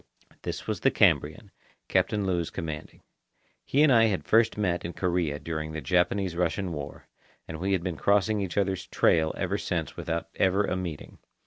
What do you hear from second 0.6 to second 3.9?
was the Cambrian, Captain Lewes commanding. He